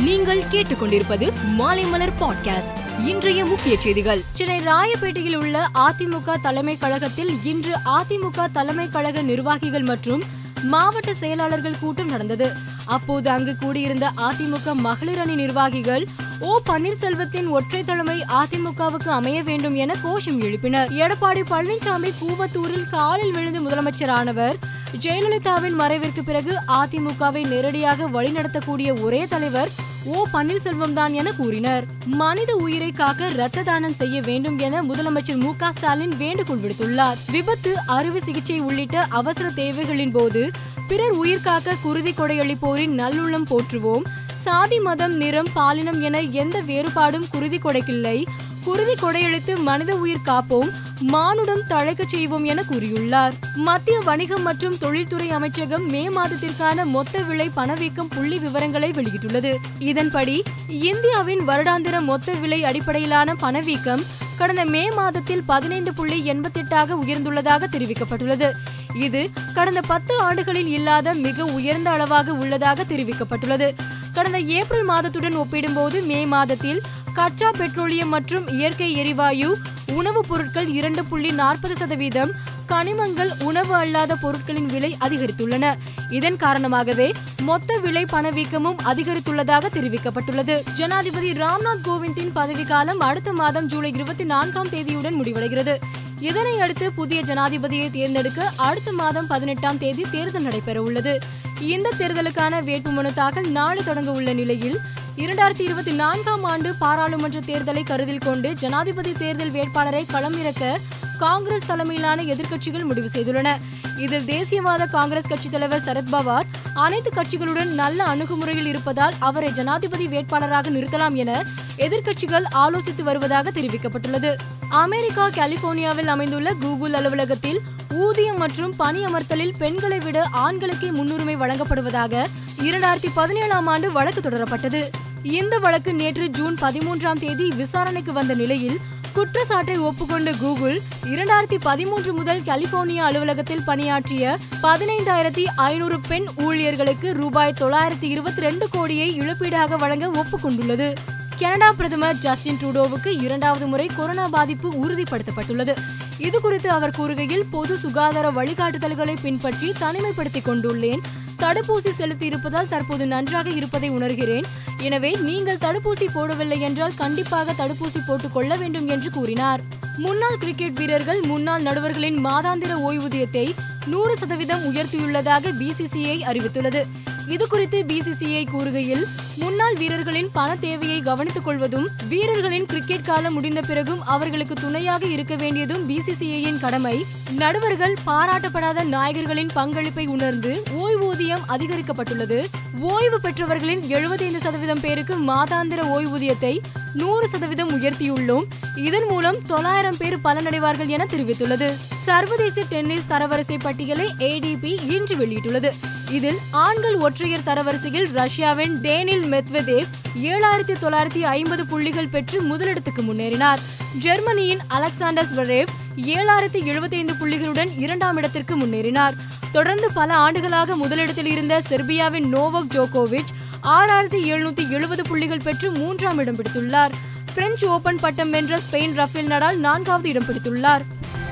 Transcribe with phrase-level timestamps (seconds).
[0.00, 3.00] நீங்கள் கேட்டுக்கொண்டிருப்பது மாலைமலர் பாட்காஸ்ட்.
[3.06, 4.22] இன்றைய முக்கிய செய்திகள்.
[4.34, 10.22] சென்னை ராயப்பேட்டையில் உள்ள அதிமுக தலைமை கழகத்தில் இன்று அதிமுக தலைமை கழக நிர்வாகிகள் மற்றும்
[10.62, 12.52] மாவட்ட செயலாளர்கள் கூட்டம் நடந்தது.
[12.84, 16.06] அப்போது அங்கு கூடியிருந்த அதிமுக மகளிர் அணி நிர்வாகிகள்
[16.38, 20.88] ஓ பன்னீர்செல்வத்தின் ஒற்றை தலைமை அதிமுகவுக்கு அமைய வேண்டும் என கோஷம் எழுப்பினர்.
[20.88, 24.54] எடப்பாடி பழனிசாமி கூவத்தூரில் காலில் விழுந்து முதலமைச்சரானவர்
[25.00, 31.84] ஜெயலலிதாவின் மறைவிற்கு பிறகு அதிமுகவை நேரடியாக வழிநடத்தக்கூடிய ஒரே தலைவர் ஓ பன்னீர்செல்வம் தான் என கூறினர்.
[32.06, 37.16] மனித உயிரை காக்க ரத்த தானம் செய்ய வேண்டும் என முதலமைச்சர் மு க ஸ்டாலின் வேண்டுகோள் விடுத்துள்ளார்.
[37.30, 40.50] விபத்து அறுவை சிகிச்சை உள்ளிட்ட அவசர தேவைகளின் போது
[40.88, 44.02] பிறர் உயிர் காக்க குருதி கொடையளிப்போரின் நல்லுள்ளம் போற்றுவோம்.
[44.34, 48.26] சாதி மதம் நிறம் பாலினம் என எந்த வேறுபாடும் குருதி கொடைக்கில்லை.
[48.64, 53.32] குருதி கொடையளித்து மனித உயிர் காப்போம் மானுடம் தழைக்கச் செய்வோம் என கூறியுள்ளார்.
[53.54, 59.56] மத்திய வணிகம் மற்றும் தொழில்துறை அமைச்சகம் மே மாதத்திற்கான மொத்த விலை பணவீக்கம் புள்ளி விவரங்களை வெளியிட்டுள்ளது.
[59.78, 64.04] இதன்படி இந்தியாவின் வருடாந்திர மொத்த விலை அடிப்படையிலான பணவீக்கம்
[64.38, 68.50] கடந்த மே மாதத்தில் பதினைந்து புள்ளி எண்பத்தெட்டாக உயர்ந்துள்ளதாக தெரிவிக்கப்பட்டுள்ளது.
[68.94, 73.74] இது கடந்த பத்து ஆண்டுகளில் இல்லாத மிக உயர்ந்த அளவாக உள்ளதாக தெரிவிக்கப்பட்டுள்ளது.
[74.12, 76.80] கடந்த ஏப்ரல் மாதத்துடன் ஒப்பிடும்போது மே மாதத்தில்
[77.14, 79.56] கச்சா பெட்ரோலியம் மற்றும் இயற்கை எரிவாயு
[79.92, 82.30] உணவுப் பொருட்கள் இரண்டு புள்ளி நாற்பது சதவீதம்
[82.68, 85.74] கனிமங்கள் உணவு அல்லாத பொருட்களின் விலை அதிகரித்துள்ளன.
[86.10, 90.72] இதன் காரணமாகவே மொத்த விலை பணவீக்கமும் அதிகரித்துள்ளதாக தெரிவிக்கப்பட்டுள்ளது.
[90.74, 95.76] ஜனாதிபதி ராம்நாத் கோவிந்தின் பதவிக்காலம் அடுத்த மாதம் ஜூலை இருபத்தி நான்காம் தேதியுடன் முடிவடைகிறது.
[96.20, 101.18] இதனை அடுத்து புதிய ஜனாதிபதியை தேர்ந்தெடுக்க அடுத்த மாதம் பதினெட்டாம் தேதி தேர்தல் நடைபெற உள்ளது
[101.60, 104.80] இந்த தேர்தலுக்கான வேட்புமனு தாக்கல் நாளை தொடங்க உள்ள நிலையில்
[105.16, 110.76] இரண்டாயிரத்தி இருபத்தி நான்காம் ஆண்டு பாராளுமன்ற தேர்தலை கருத்தில் கொண்டு ஜனாதிபதி தேர்தல் வேட்பாளரை களமிறக்க
[111.18, 113.58] காங்கிரஸ் தலைமையிலான எதிர்க்கட்சிகள் முடிவு செய்துள்ளன.
[113.98, 116.44] இதில் தேசியவாத காங்கிரஸ் கட்சித் தலைவர் சரத்பவார்
[116.74, 121.44] அனைத்து கட்சிகளுடன் நல்ல அணுகுமுறையில் இருப்பதால் அவரை ஜனாதிபதி வேட்பாளராக நிறுத்தலாம் என
[121.76, 124.36] எதிர்க்கட்சிகள் ஆலோசித்து வருவதாக தெரிவிக்கப்பட்டுள்ளது.
[124.68, 132.26] அமெரிக்கா கலிபோர்னியாவில் அமைந்துள்ள கூகுள் அலுவலகத்தில் ஊதியம் மற்றும் பணியமர்த்தலில் பெண்களை விட ஆண்களுக்கே முன்னுரிமை வழங்கப்படுவதாக
[132.58, 134.90] இரண்டாயிரத்தி பதினேழாம் ஆண்டு வழக்கு தொடரப்பட்டது.
[135.22, 138.78] இந்த வழக்கு நேற்று ஜூன் பதிமூன்றாம் தேதி விசாரணைக்கு வந்த நிலையில்
[139.12, 148.02] குற்றச்சாட்டை ஒப்புக்கொண்ட கூகுள் இரண்டாயிரத்தி பதிமூன்று முதல் கலிபோர்னியா அலுவலகத்தில் பணியாற்றிய பதினைந்தாயிரத்தி ஐநூறு பெண் ஊழியர்களுக்கு ரூபாய் தொள்ளாயிரத்தி
[148.02, 150.94] இருபத்தி ரெண்டு கோடியை இழப்பீடாக வழங்க ஒப்புக்கொண்டுள்ளது.
[151.38, 155.76] கனடா பிரதமர் ஜஸ்டின் ட்ரூடோவுக்கு இரண்டாவது முறை கொரோனா பாதிப்பு உறுதிப்படுத்தப்பட்டுள்ளது.
[156.18, 161.00] இது குறித்து அவர் கூறுகையில் பொது சுகாதார வழிகாட்டுதல்களை பின்பற்றி தனிமைப்படுத்திக் கொண்டுள்ளேன்
[161.40, 164.44] தடுப்பூசி செலுத்தி இருப்பதால் தற்போது நன்றாக இருப்பதை உணர்கிறேன்.
[164.78, 169.60] எனவே நீங்கள் தடுப்பூசி போடவில்லை என்றால் கண்டிப்பாக தடுப்பூசி போட்டுக் கொள்ள வேண்டும் என்று கூறினார்.
[169.96, 173.54] முன்னாள் கிரிக்கெட் வீரர்கள் முன்னாள் நடுவர்களின் மாதாந்திர ஓய்வூதியத்தை
[173.86, 176.82] நூறு சதவீதம் உயர்த்தியுள்ளதாக பிசிசிஐ அறிவித்துள்ளது.
[177.28, 179.04] இது குறித்து பிசிசிஐ கூறுகையில்
[179.36, 185.90] முன்னாள் வீரர்களின் பண தேவையை கவனித்துக் கொள்வதும் வீரர்களின் கிரிக்கெட் காலம் முடிந்த பிறகும் அவர்களுக்கு துணையாக இருக்க வேண்டியதும்
[185.90, 187.04] பிசிசிஐயின் கடமை.
[187.30, 192.44] நடுவர்கள் பாராட்டப்படாத நாயகர்களின் பங்களிப்பை உணர்ந்து ஓய்வூதியம் அதிகரிக்கப்பட்டுள்ளது.
[192.80, 196.58] ஓய்வு பெற்றவர்களின் எழுபத்தைந்து சதவீதம் பேருக்கு மாதாந்திர ஓய்வூதியத்தை
[196.94, 198.44] நூறு சதவீதம் உயர்த்தியுள்ளோம்.
[198.76, 201.76] இதன் மூலம் தொள்ளாயிரம் பேர் பலனடைவார்கள் என தெரிவித்துள்ளது.
[202.04, 205.70] சர்வதேச டென்னிஸ் தரவரிசை பட்டியலை ஏடிபி இன்று வெளியிட்டுள்ளது.
[206.10, 213.58] இதில் ஆண்கள் ஒற்றையர் தரவரிசையில் ரஷ்யாவின் டேனில் மெத்வதேவ் ஏழாயிரத்தி தொள்ளாயிரத்தி ஐம்பது புள்ளிகள் பெற்று முதலிடத்துக்கு முன்னேறினார்.
[213.98, 215.66] ஜெர்மனியின் அலெக்சாண்டர் ஸ்வரேவ்
[215.96, 219.12] ஏழாயிரத்தி எழுபத்தைந்து புள்ளிகளுடன் இரண்டாம் இடத்திற்கு முன்னேறினார்.
[219.52, 226.36] தொடர்ந்து பல ஆண்டுகளாக முதலிடத்தில் இருந்த செர்பியாவின் நோவோக் ஜோகோவிச் ஆறாயிரத்தி எழுநூத்தி எழுபது புள்ளிகள் பெற்று மூன்றாம் இடம்
[226.36, 226.90] பிடித்துள்ளார்.
[227.34, 230.84] பிரெஞ்சு ஓபன் பட்டம் வென்ற ஸ்பெயின் ரஃபேல் நடால் நான்காவது இடம் பிடித்துள்ளார்.